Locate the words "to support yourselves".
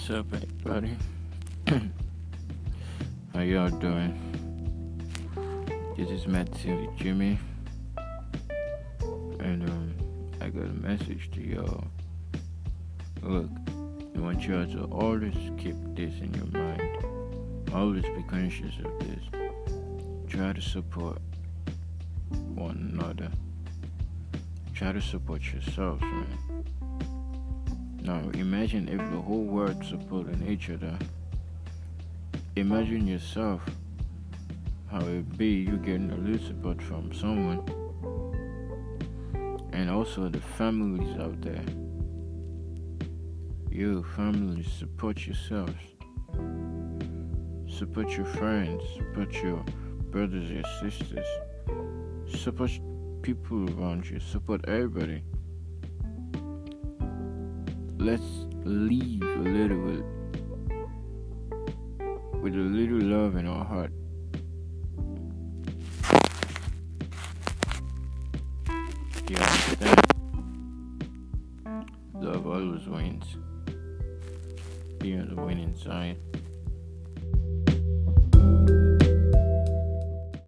24.92-26.00